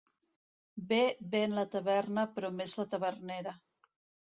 [0.93, 0.99] Bé
[1.35, 3.57] ven la taverna, però més la tavernera.